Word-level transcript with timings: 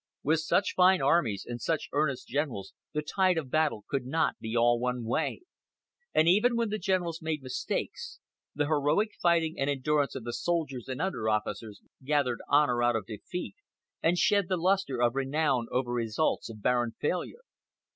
With 0.23 0.39
such 0.39 0.73
fine 0.75 0.99
armies 0.99 1.45
and 1.47 1.61
such 1.61 1.87
earnest 1.91 2.27
generals 2.27 2.73
the 2.91 3.03
tide 3.03 3.37
of 3.37 3.51
battle 3.51 3.85
could 3.87 4.03
not 4.03 4.39
be 4.39 4.57
all 4.57 4.79
one 4.79 5.03
way; 5.05 5.41
and 6.11 6.27
even 6.27 6.55
when 6.55 6.69
the 6.69 6.79
generals 6.79 7.21
made 7.21 7.43
mistakes, 7.43 8.19
the 8.55 8.65
heroic 8.65 9.09
fighting 9.21 9.59
and 9.59 9.69
endurance 9.69 10.15
of 10.15 10.23
the 10.23 10.33
soldiers 10.33 10.87
and 10.87 11.03
under 11.03 11.29
officers 11.29 11.81
gathered 12.03 12.41
honor 12.49 12.81
out 12.81 12.95
of 12.95 13.05
defeat, 13.05 13.57
and 14.01 14.17
shed 14.17 14.47
the 14.49 14.57
luster 14.57 14.99
of 14.99 15.13
renown 15.13 15.67
over 15.69 15.91
results 15.93 16.49
of 16.49 16.63
barren 16.63 16.93
failure. 16.99 17.43